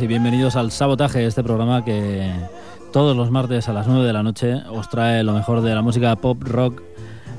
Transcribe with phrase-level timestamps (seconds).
[0.00, 2.30] Y bienvenidos al Sabotaje, este programa que
[2.92, 5.82] todos los martes a las 9 de la noche os trae lo mejor de la
[5.82, 6.82] música pop, rock,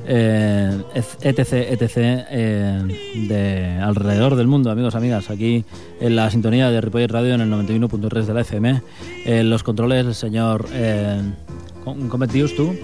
[0.06, 0.82] eh,
[1.22, 1.98] etc, etc,
[2.30, 2.82] eh,
[3.28, 5.30] de alrededor del mundo, amigos, amigas.
[5.30, 5.64] Aquí
[6.02, 8.82] en la sintonía de Ripoll Radio en el 91.3 de la FM.
[9.26, 10.66] En los controles el señor...
[10.74, 11.22] Eh,
[11.84, 12.10] com
[12.58, 12.76] tú?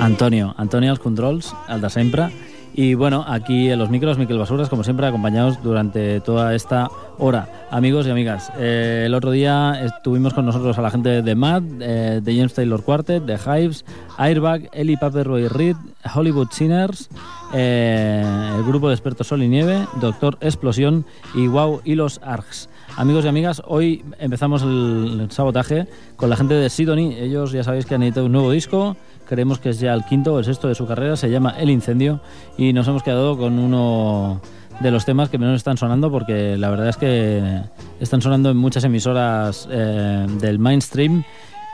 [0.00, 0.54] Antonio.
[0.56, 2.47] Antonio als controls, al de sempre.
[2.80, 7.66] Y bueno, aquí en los micros, Miquel Basuras, como siempre, acompañados durante toda esta hora.
[7.72, 11.64] Amigos y amigas, eh, el otro día estuvimos con nosotros a la gente de Mad,
[11.80, 13.84] eh, de James Taylor Quartet, de Hives,
[14.16, 15.74] Airbag, Eli Paperboy Reed,
[16.14, 17.10] Hollywood Sinners,
[17.52, 18.22] eh,
[18.56, 22.68] el grupo de expertos Sol y Nieve, Doctor Explosión y Wow y los Args.
[22.96, 27.14] Amigos y amigas, hoy empezamos el, sabotaje con la gente de Sidony.
[27.18, 28.96] Ellos ya sabéis que han editado un nuevo disco
[29.28, 31.70] creemos que es ya el quinto o el sexto de su carrera, se llama El
[31.70, 32.20] Incendio
[32.56, 34.40] y nos hemos quedado con uno
[34.80, 37.60] de los temas que menos están sonando porque la verdad es que
[38.00, 41.24] están sonando en muchas emisoras eh, del mainstream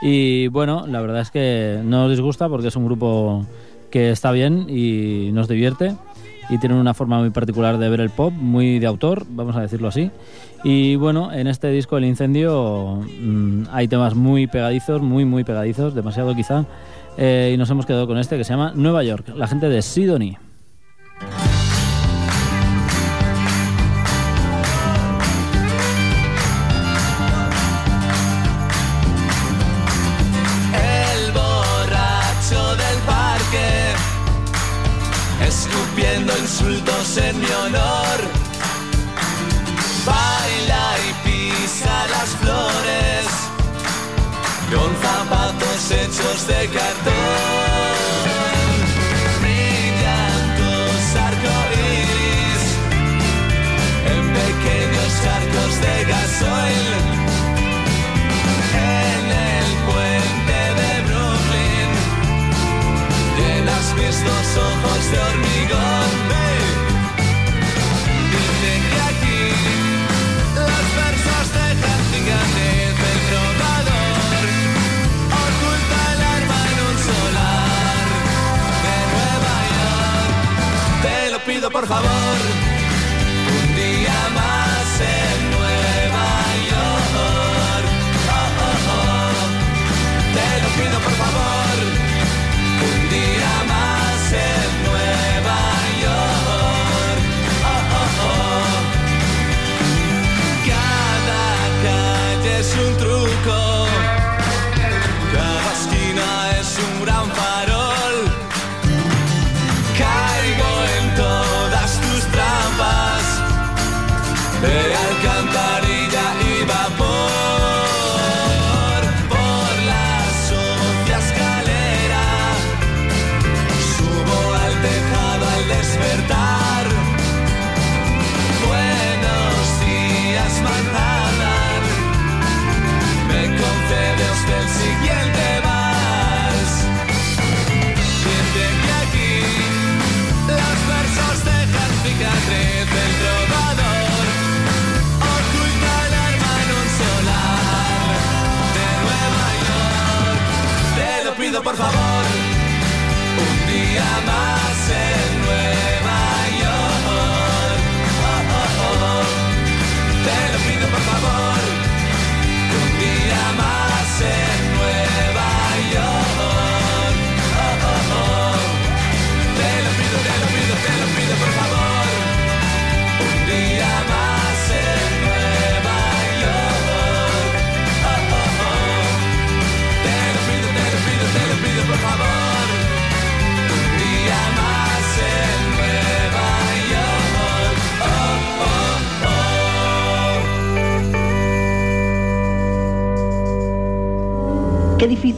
[0.01, 3.45] y bueno, la verdad es que no nos disgusta porque es un grupo
[3.89, 5.95] que está bien y nos divierte
[6.49, 9.61] y tienen una forma muy particular de ver el pop, muy de autor, vamos a
[9.61, 10.11] decirlo así.
[10.63, 15.95] Y bueno, en este disco El Incendio mm, hay temas muy pegadizos, muy muy pegadizos,
[15.95, 16.65] demasiado quizá,
[17.17, 19.81] eh, y nos hemos quedado con este que se llama Nueva York, la gente de
[19.81, 20.37] Sidony.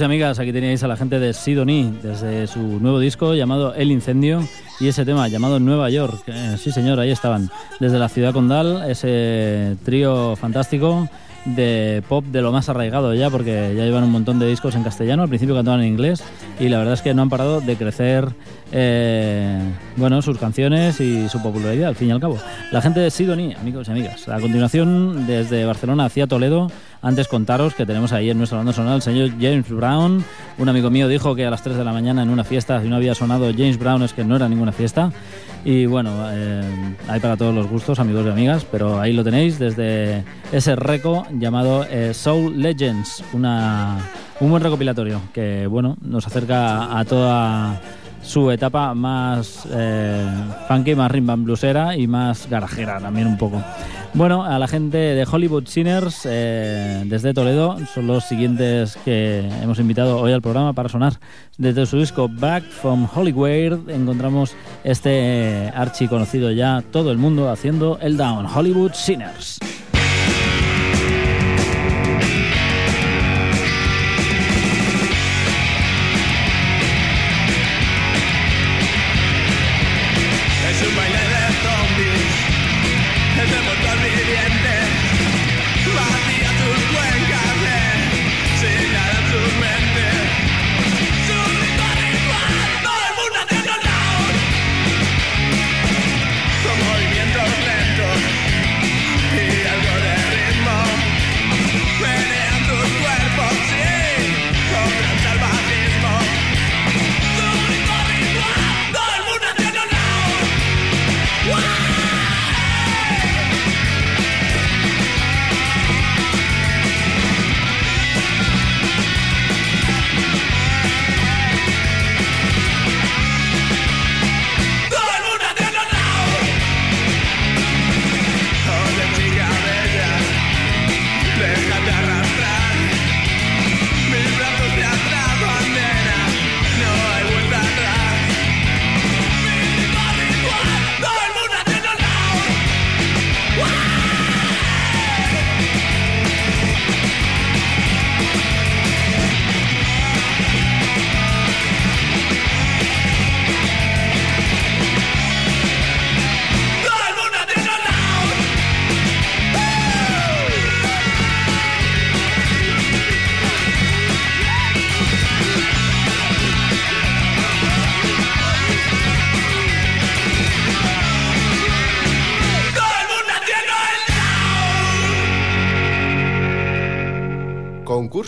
[0.00, 3.92] Amigos amigas, aquí tenéis a la gente de Sidonie desde su nuevo disco llamado El
[3.92, 4.42] Incendio
[4.80, 6.22] y ese tema llamado Nueva York.
[6.26, 7.50] Eh, sí, señor, ahí estaban.
[7.80, 11.06] Desde la ciudad condal, ese trío fantástico
[11.44, 14.84] de pop de lo más arraigado ya, porque ya llevan un montón de discos en
[14.84, 15.22] castellano.
[15.22, 16.22] Al principio cantaban en inglés
[16.58, 18.26] y la verdad es que no han parado de crecer,
[18.72, 19.60] eh,
[19.96, 22.38] bueno, sus canciones y su popularidad, al fin y al cabo.
[22.72, 24.28] La gente de Sidonie, amigos y amigas.
[24.28, 26.70] A continuación, desde Barcelona hacia Toledo,
[27.02, 30.24] antes contaros que tenemos ahí en nuestra banda sonora el señor James Brown.
[30.58, 32.88] Un amigo mío dijo que a las 3 de la mañana en una fiesta, si
[32.88, 35.12] no había sonado James Brown, es que no era ninguna fiesta.
[35.64, 36.62] Y bueno, eh,
[37.08, 41.26] hay para todos los gustos, amigos y amigas, pero ahí lo tenéis desde ese reco
[41.32, 43.98] llamado eh, Soul Legends, una,
[44.40, 47.80] un buen recopilatorio que bueno nos acerca a toda
[48.30, 50.24] su etapa más eh,
[50.68, 53.60] funky, más rimban bluesera y más garajera también un poco.
[54.14, 59.80] Bueno, a la gente de Hollywood Sinners eh, desde Toledo son los siguientes que hemos
[59.80, 61.14] invitado hoy al programa para sonar.
[61.58, 64.54] Desde su disco Back from Hollywood encontramos
[64.84, 69.58] este archi conocido ya todo el mundo haciendo el down, Hollywood Sinners.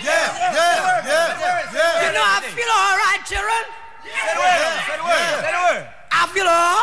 [0.00, 2.06] Yeah, yeah, yeah, yeah.
[2.06, 3.62] You know I feel all right, children.
[4.02, 5.84] Say the word, say the word, say the word.
[6.10, 6.80] I feel all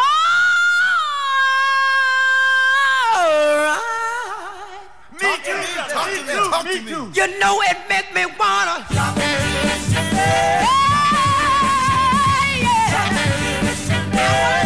[3.66, 3.88] right.
[5.20, 5.58] Me too,
[5.92, 6.92] talk to me, talk to me.
[7.14, 8.86] You know it make me wanna.
[10.20, 10.54] Hey,
[12.62, 13.10] yeah.
[14.12, 14.59] I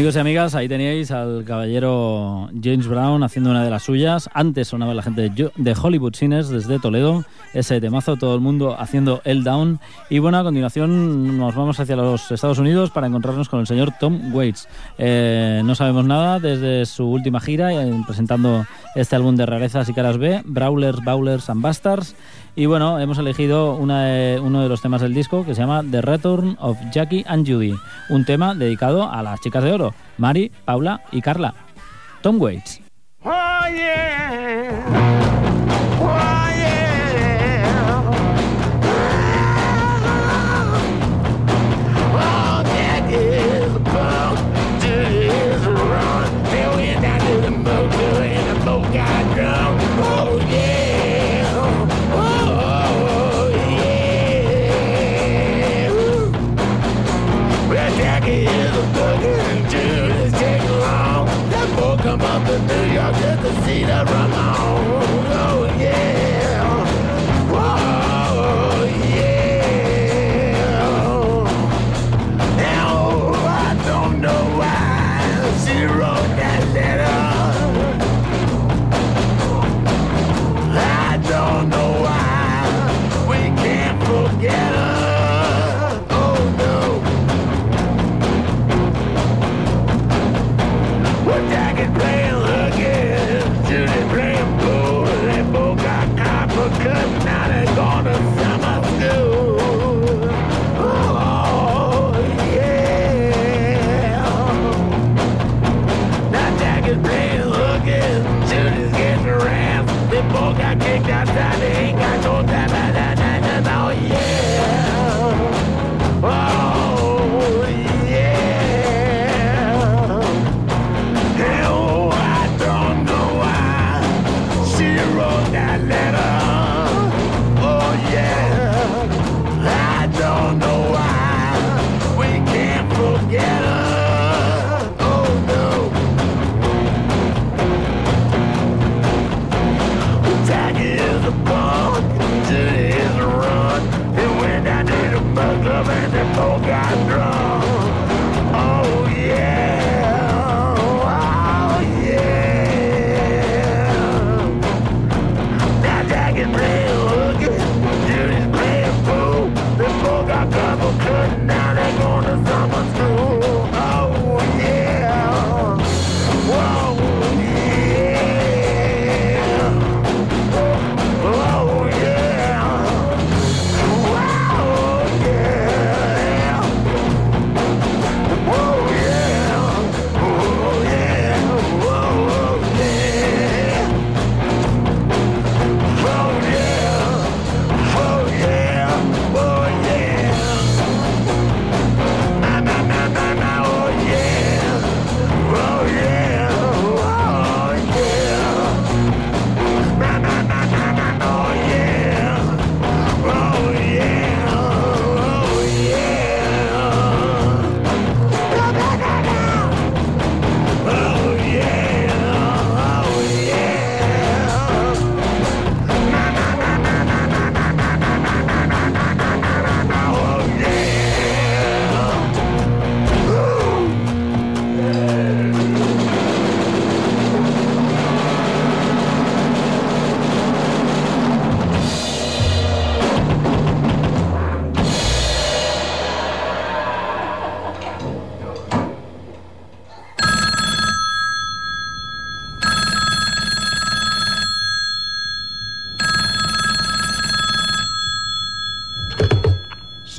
[0.00, 4.30] Amigos y amigas, ahí teníais al caballero James Brown haciendo una de las suyas.
[4.32, 9.20] Antes sonaba la gente de Hollywood Cines desde Toledo, ese temazo, todo el mundo haciendo
[9.24, 9.78] el down.
[10.08, 13.92] Y bueno, a continuación nos vamos hacia los Estados Unidos para encontrarnos con el señor
[14.00, 14.68] Tom Waits.
[14.96, 18.64] Eh, no sabemos nada desde su última gira, eh, presentando
[18.94, 22.16] este álbum de rarezas y caras B, Brawlers, Bowlers and Bastards.
[22.60, 26.58] Y bueno, hemos elegido uno de los temas del disco que se llama The Return
[26.60, 27.74] of Jackie and Judy,
[28.10, 31.54] un tema dedicado a las chicas de oro, Mary, Paula y Carla.
[32.20, 32.82] Tom Waits.
[33.24, 33.30] Oh,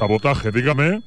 [0.02, 1.02] sabotaje, dígame.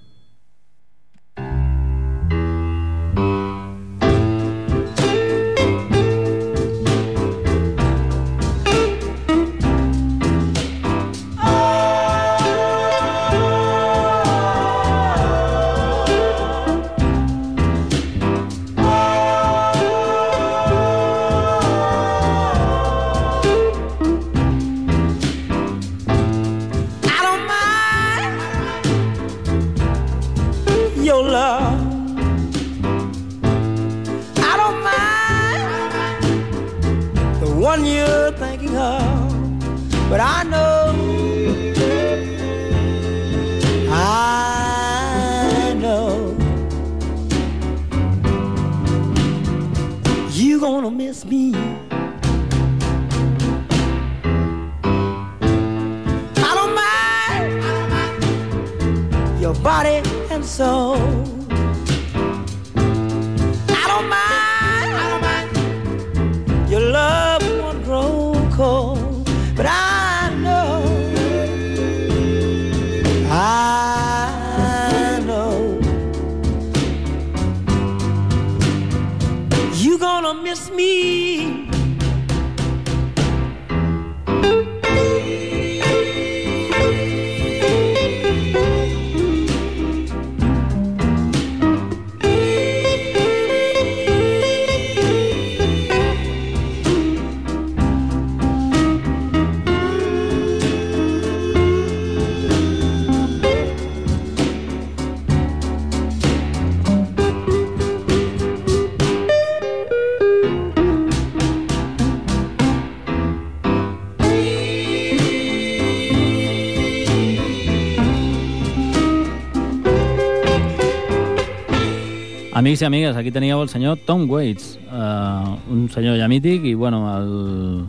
[122.64, 126.72] Amics i amigues, aquí teníeu el senyor Tom Waits, uh, un senyor ja mític, i
[126.72, 127.82] bueno, el,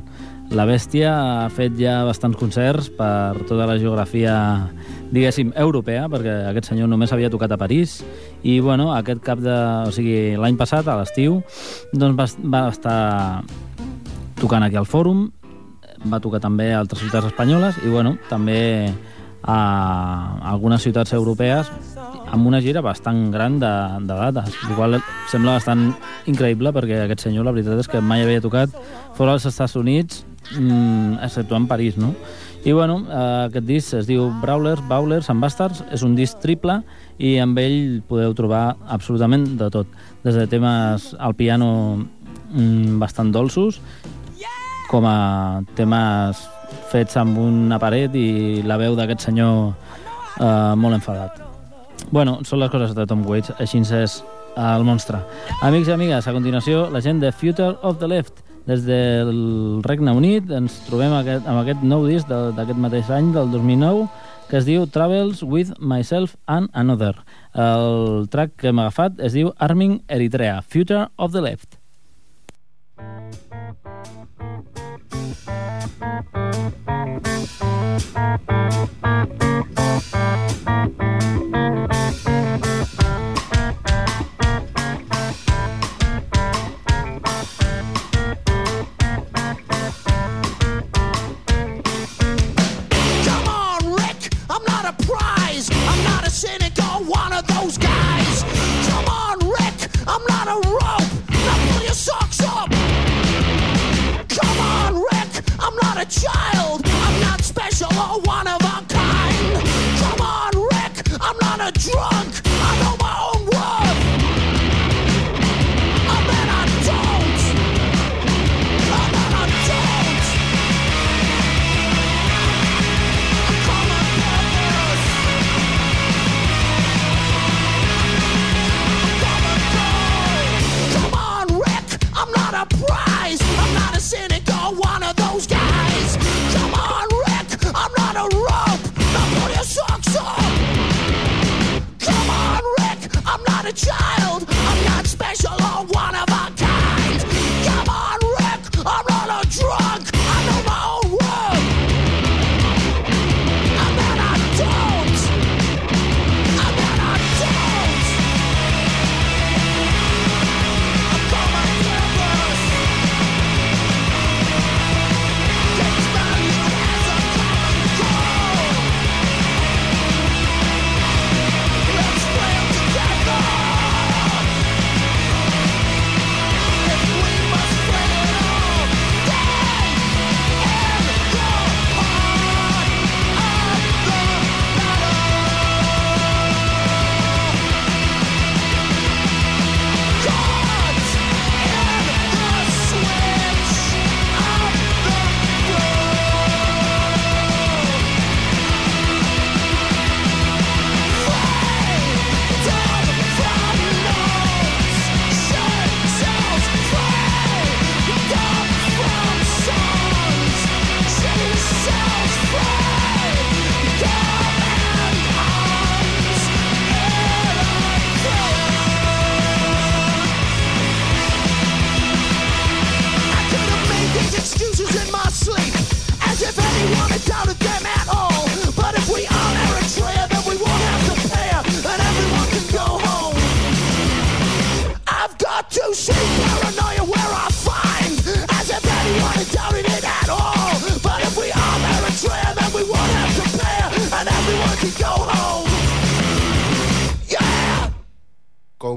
[0.51, 4.33] la bèstia ha fet ja bastants concerts per tota la geografia,
[5.15, 8.01] diguéssim, europea, perquè aquest senyor només havia tocat a París,
[8.43, 9.55] i bueno, aquest cap de...
[9.87, 11.39] o sigui, l'any passat, a l'estiu,
[11.95, 12.99] doncs va, va estar
[14.43, 15.29] tocant aquí al Fòrum,
[16.11, 18.91] va tocar també a altres ciutats espanyoles, i bueno, també
[19.47, 21.71] a algunes ciutats europees
[22.31, 23.71] amb una gira bastant gran de,
[24.07, 24.99] de el qual
[25.31, 25.93] sembla bastant
[26.29, 28.73] increïble perquè aquest senyor la veritat és que mai havia tocat
[29.15, 30.25] fora dels Estats Units
[30.57, 32.13] mm, exceptuant París, no?
[32.65, 36.79] I bueno, eh, aquest disc es diu Brawlers, Bowlers and Bastards, és un disc triple
[37.21, 39.87] i amb ell podeu trobar absolutament de tot,
[40.25, 41.69] des de temes al piano
[42.51, 43.79] mm, bastant dolços
[44.89, 46.41] com a temes
[46.91, 49.73] fets amb una paret i la veu d'aquest senyor
[50.39, 51.54] eh, molt enfadat.
[52.11, 54.23] Bueno, són les coses de Tom Waits, així és
[54.55, 55.19] el monstre.
[55.65, 58.43] Amics i amigues, a continuació, la gent de Future of the Left.
[58.65, 63.51] Des del Regne Unit ens trobem aquest, amb aquest nou disc d'aquest mateix any, del
[63.53, 64.07] 2009,
[64.49, 67.13] que es diu Travels with Myself and Another.
[67.53, 71.77] El track que hem agafat es diu Arming Eritrea, Future of the Left.
[78.95, 79.44] Come
[106.09, 106.81] child.
[106.85, 108.44] I'm not special or one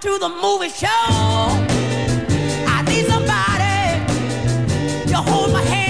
[0.00, 3.98] To the movie show, I need somebody
[5.10, 5.88] to hold my hand.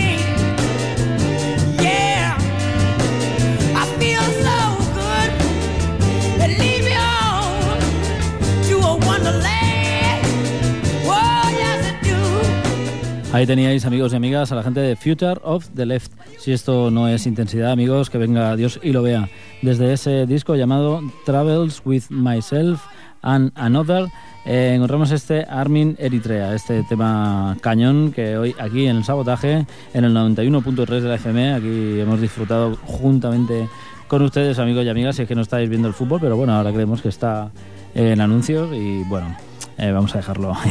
[13.30, 16.10] Ahí teníais, amigos y amigas, a la gente de Future of the Left.
[16.38, 19.28] Si esto no es intensidad, amigos, que venga Dios y lo vea.
[19.60, 22.80] Desde ese disco llamado Travels with Myself
[23.22, 24.08] and Another,
[24.44, 30.04] eh, encontramos este Armin Eritrea, este tema cañón que hoy aquí en el sabotaje, en
[30.04, 33.68] el 91.3 de la FM, aquí hemos disfrutado juntamente
[34.08, 36.54] con ustedes, amigos y amigas, si es que no estáis viendo el fútbol, pero bueno,
[36.54, 37.50] ahora creemos que está
[37.94, 39.36] en anuncios y bueno,
[39.76, 40.54] eh, vamos a dejarlo.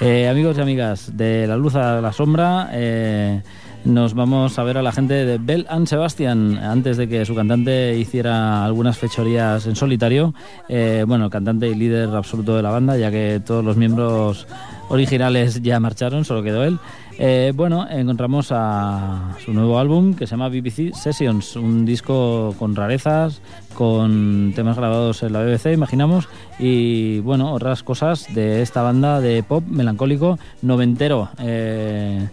[0.00, 3.42] Eh, amigos y amigas, de la luz a la sombra, eh,
[3.84, 7.34] nos vamos a ver a la gente de Bell and Sebastian antes de que su
[7.34, 10.34] cantante hiciera algunas fechorías en solitario.
[10.68, 14.46] Eh, bueno, cantante y líder absoluto de la banda, ya que todos los miembros
[14.88, 16.78] originales ya marcharon, solo quedó él.
[17.20, 22.76] Eh, bueno, encontramos a su nuevo álbum que se llama BBC Sessions, un disco con
[22.76, 23.42] rarezas,
[23.74, 26.28] con temas grabados en la BBC, imaginamos,
[26.60, 31.28] y bueno, otras cosas de esta banda de pop melancólico noventero.
[31.40, 32.28] Eh,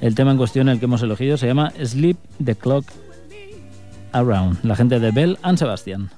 [0.00, 2.84] el tema en cuestión, el que hemos elegido, se llama Sleep the Clock
[4.12, 6.10] Around, la gente de Bell and Sebastian.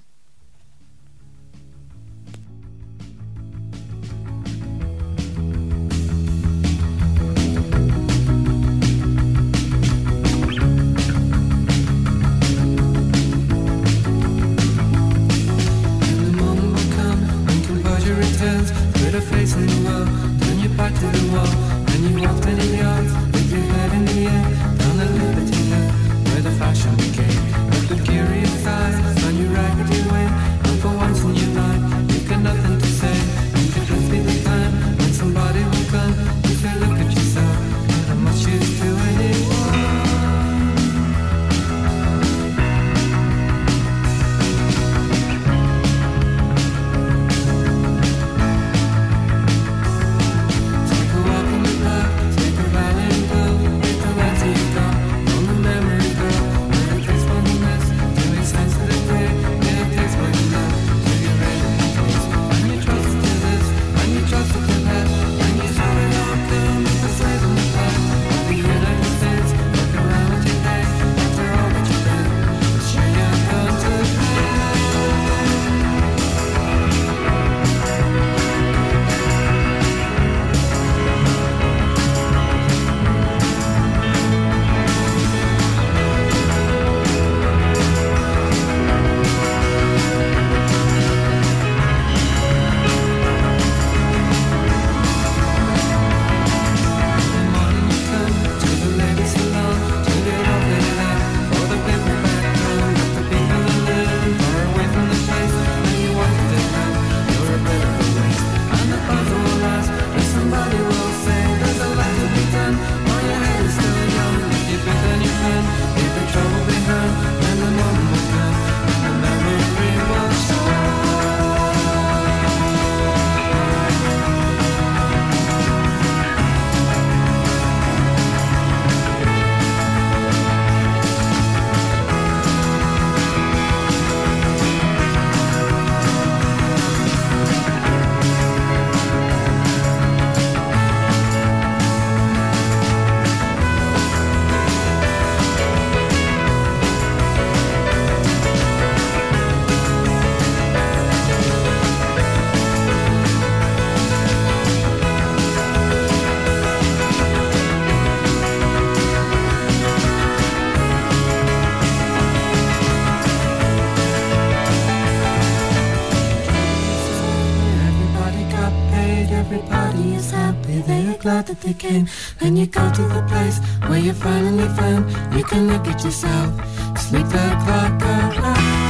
[171.54, 172.06] That they.
[172.38, 173.58] Then you go to the place
[173.88, 176.50] where you finally found you can look at yourself.
[176.98, 178.89] Sleep the clock out.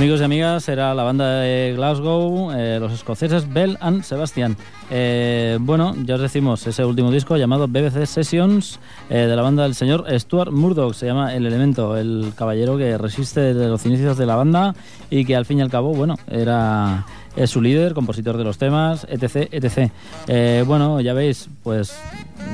[0.00, 4.56] Amigos y amigas, era la banda de Glasgow, eh, los escoceses Bell and Sebastian.
[4.90, 9.64] Eh, bueno, ya os decimos, ese último disco llamado BBC Sessions eh, de la banda
[9.64, 14.16] del señor Stuart Murdoch, se llama El Elemento, el caballero que resiste desde los inicios
[14.16, 14.74] de la banda
[15.10, 17.04] y que al fin y al cabo, bueno, era
[17.36, 19.92] es su líder, compositor de los temas, etc, etc.
[20.66, 21.94] Bueno, ya veis, pues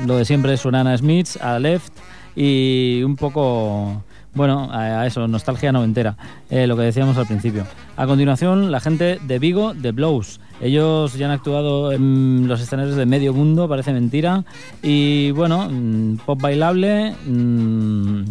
[0.05, 1.93] lo de siempre suenan a Smiths, a Left
[2.35, 4.03] y un poco
[4.37, 6.15] bueno, a eso, nostalgia noventera,
[6.49, 7.65] eh, lo que decíamos al principio.
[7.97, 10.39] A continuación, la gente de Vigo, de Blows.
[10.61, 14.43] Ellos ya han actuado en los escenarios de medio mundo, parece mentira.
[14.81, 18.23] Y bueno, mm, pop bailable, mm,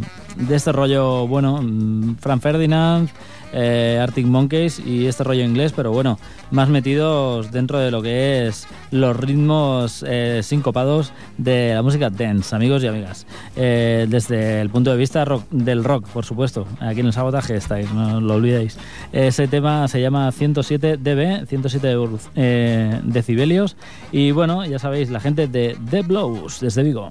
[0.49, 3.09] de este rollo, bueno, mm, Frank Ferdinand,
[3.53, 6.19] eh, Arctic Monkeys y este rollo inglés, pero bueno,
[6.51, 12.55] más metidos dentro de lo que es los ritmos eh, sincopados de la música dance,
[12.55, 13.27] amigos y amigas.
[13.55, 16.67] Eh, desde el punto de vista rock- del rock, por supuesto.
[16.81, 18.77] Aquí en el sabotaje estáis, no lo olvidéis.
[19.12, 23.76] Ese tema se llama 107 dB, 107 evoluc- eh, decibelios.
[24.12, 27.11] Y bueno, ya sabéis, la gente de The Blows, desde Vigo.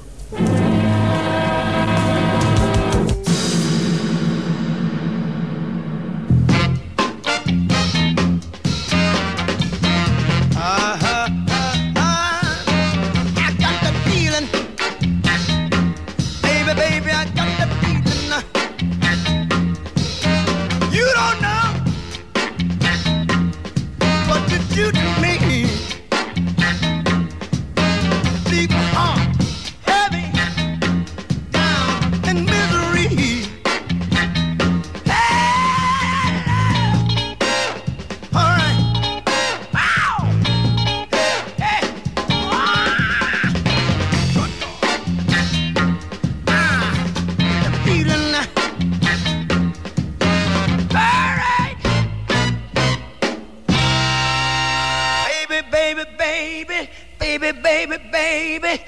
[57.85, 58.83] Baby, baby,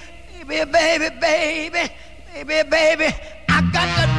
[0.66, 1.90] baby, baby,
[2.34, 3.16] baby, baby.
[3.50, 4.13] I got that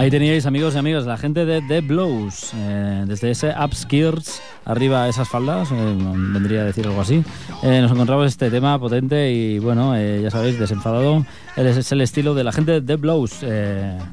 [0.00, 2.52] Ahí teníais, amigos y amigas, la gente de The Blows.
[2.54, 7.22] eh, desde ese upskirts arriba a esas faldas, eh, vendría a decir algo así.
[7.62, 11.26] eh, nos encontramos este tema potente y, bueno, ya sabéis, desenfadado.
[11.54, 13.44] Es, el estilo de la gente de The Blows,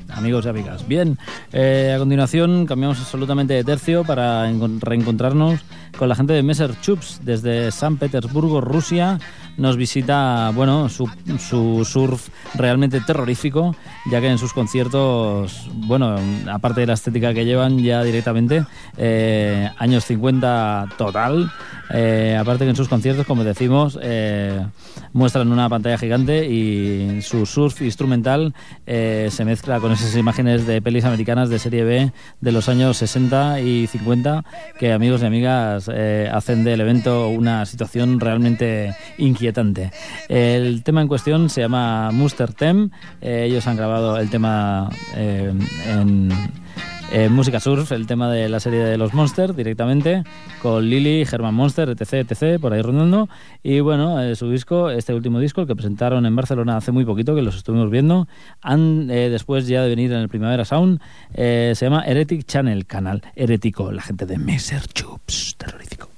[0.10, 0.86] amigos y amigas.
[0.90, 1.18] Bien,
[1.54, 5.62] a continuación cambiamos absolutamente de tercio para encon- reencontrarnos
[5.98, 9.20] con la gente de Messer Chups desde San Petersburgo, Rusia.
[9.58, 13.76] Nos visita, bueno, su, su surf realmente terrorífico,
[14.12, 16.16] ya que en sus conciertos, bueno,
[16.51, 18.66] aparte de la estética que llevan ya directamente,
[18.97, 21.51] eh, años 50 total,
[21.94, 24.66] eh, aparte que en sus conciertos, como decimos, eh,
[25.14, 28.54] muestran una pantalla gigante y su surf instrumental
[28.86, 32.12] eh, se mezcla con esas imágenes de pelis americanas de serie B
[32.42, 34.44] de los años 60 y 50
[34.80, 35.90] que amigos y amigas
[36.32, 39.92] hacen del evento una situación realmente inquietante.
[40.28, 42.90] El tema en cuestión se llama Muster Tem.
[43.22, 46.30] Ellos han grabado el tema en
[47.12, 50.24] eh, Música Surf, el tema de la serie de los Monsters directamente,
[50.62, 53.30] con Lily, Herman Monster, etc, etc, por ahí rondando.
[53.64, 57.05] Y bueno, eh, su disco, este último disco, el que presentaron en Barcelona hace muy
[57.05, 58.28] poquito, que los estuvimos viendo,
[58.62, 60.99] han, eh, después ya de venir en el Primavera Sound,
[61.34, 66.10] se llama Heretic Channel, canal herético, la gente de Messer Chups, terrorífico.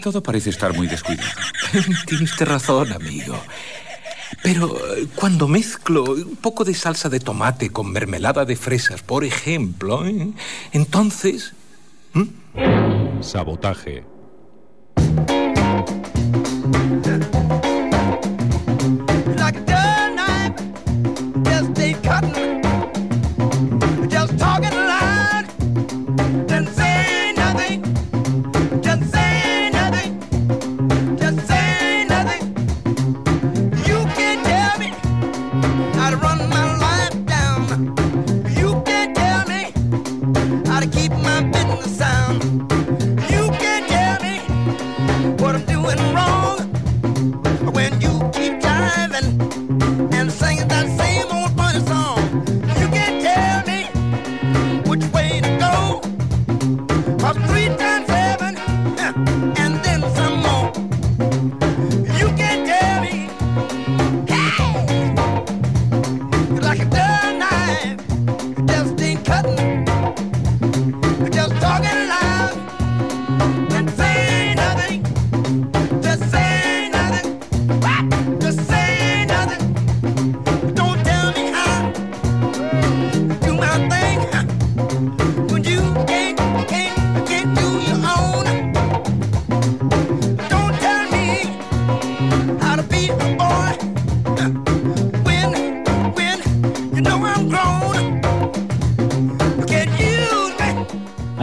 [0.00, 1.28] Todo parece estar muy descuidado.
[2.06, 3.38] Tiene usted razón, amigo.
[4.42, 9.24] Pero eh, cuando mezclo un poco de salsa de tomate con mermelada de fresas, por
[9.24, 10.32] ejemplo, ¿eh?
[10.72, 11.54] entonces...
[13.20, 14.04] Sabotaje.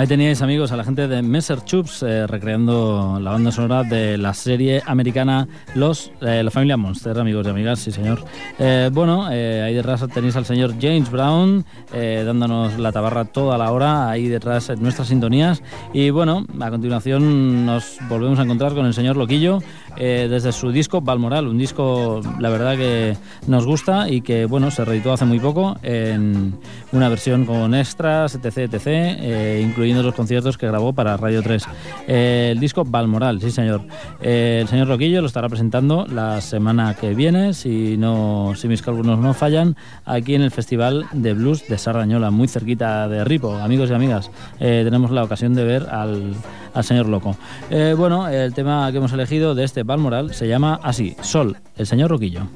[0.09, 4.33] Teníais, amigos, a la gente de Messer Chups eh, recreando la banda sonora de la
[4.33, 8.25] serie americana Los eh, La Familia Monster, amigos y amigas, sí, señor.
[8.57, 13.55] Eh, bueno, eh, ahí detrás tenéis al señor James Brown eh, dándonos la tabarra toda
[13.59, 15.61] la hora, ahí detrás en nuestras sintonías.
[15.93, 19.59] Y bueno, a continuación nos volvemos a encontrar con el señor Loquillo
[19.99, 24.71] eh, desde su disco Balmoral, un disco, la verdad, que nos gusta y que, bueno,
[24.71, 26.53] se reeditó hace muy poco en
[26.93, 31.65] una versión con extras, etc., etc., eh, incluyendo los conciertos que grabó para Radio 3.
[32.07, 33.81] Eh, el disco Balmoral, sí, señor.
[34.21, 39.19] El señor Loquillo lo estará presentando la semana que viene, si, no, si mis cálculos
[39.19, 39.75] no fallan,
[40.05, 43.53] aquí en el Festival de Blues de Sardañola, muy cerquita de Ripo.
[43.53, 46.35] Amigos y amigas, tenemos la ocasión de ver al,
[46.73, 47.35] al señor Loco.
[47.69, 51.87] Eh, bueno, el tema que hemos elegido de este Balmoral se llama así, Sol, el
[51.87, 52.47] señor Roquillo.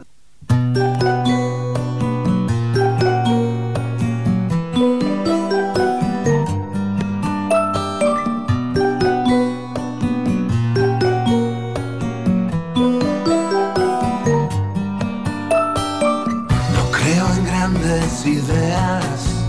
[16.73, 19.45] No creo en grandes ideas,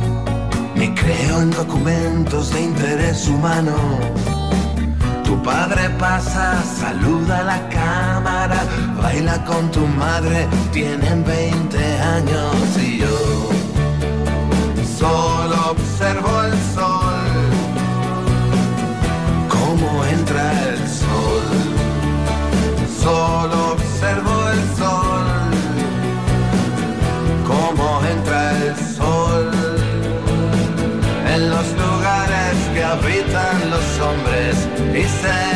[0.75, 4.04] ni creo en documentos de interés humano.
[6.05, 8.61] Pasa, saluda a la cámara,
[9.01, 11.79] baila con tu madre, tienen 20
[12.17, 13.19] años y yo
[14.99, 17.31] solo observo el sol,
[19.49, 21.47] cómo entra el sol,
[23.03, 25.25] solo observo el sol
[27.47, 29.51] cómo entra el sol.
[31.35, 34.55] En los lugares que habitan los hombres
[34.93, 35.54] y se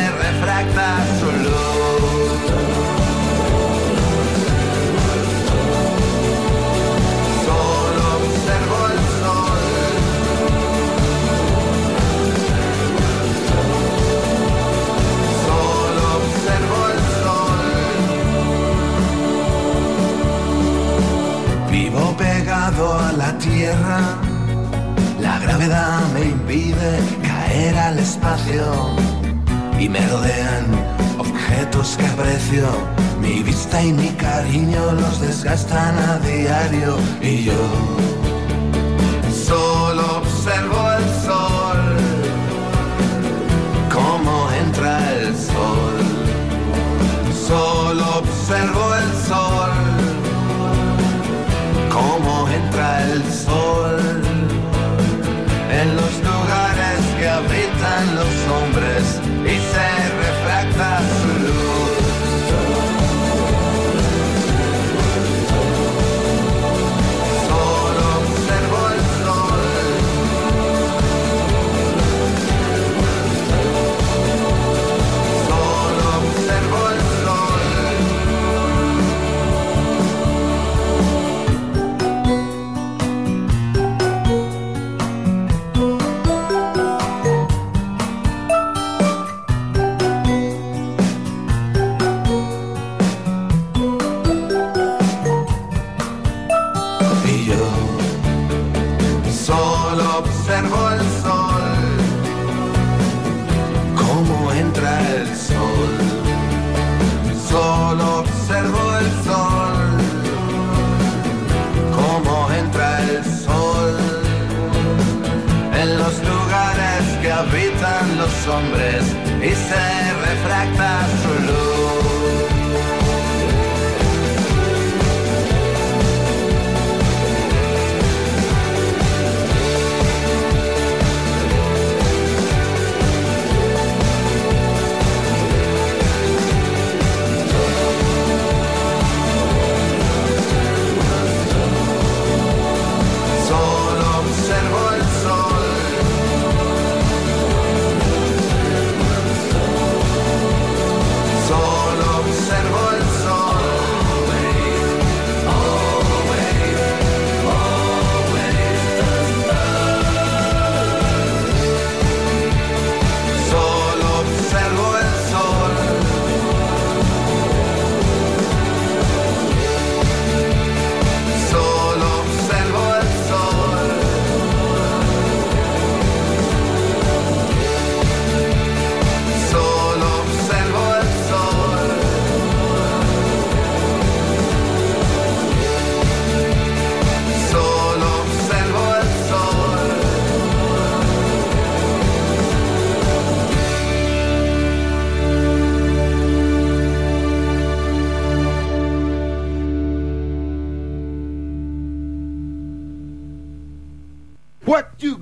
[119.41, 121.18] y se refracta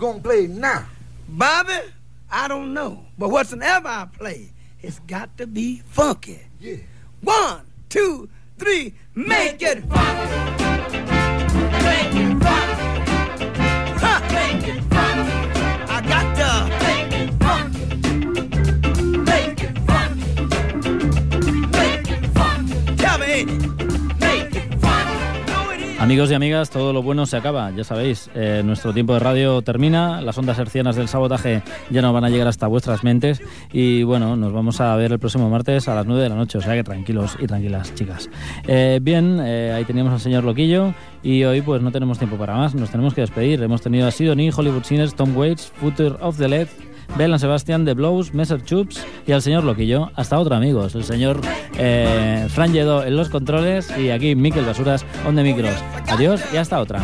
[0.07, 0.85] gonna play now?
[1.27, 1.73] Bobby,
[2.31, 3.05] I don't know.
[3.17, 6.39] But whatsoever I play, it's got to be funky.
[6.59, 6.77] Yeah.
[7.21, 10.63] One, two, three, make it funky.
[11.83, 12.56] Make it funky.
[26.07, 28.29] Amigos y amigas, todo lo bueno se acaba, ya sabéis.
[28.33, 32.29] eh, nuestro tiempo de radio termina, las ondas hercianas del sabotaje ya no van a
[32.29, 33.41] llegar hasta vuestras mentes
[33.73, 36.59] y bueno, nos vamos a ver el próximo martes a las 9 de la noche,
[36.59, 38.29] o sea que tranquilos y tranquilas, chicas.
[38.69, 40.93] Eh, bien, eh, ahí teníamos al señor Loquillo
[41.23, 43.61] y hoy pues no tenemos tiempo para más, nos tenemos que despedir.
[43.61, 46.69] Hemos tenido a Sidonie, Hollywood Sinners, Tom Waits, Future of the Led,
[47.15, 50.11] Bell Sebastian, The Blows, Messer Chups y al señor Loquillo.
[50.15, 50.95] Hasta otro, amigos.
[50.95, 51.41] El señor
[51.77, 55.75] eh, Fran Lledó en los controles y aquí Miquel Basuras, on the micros.
[56.07, 57.01] Adiós y hasta otra.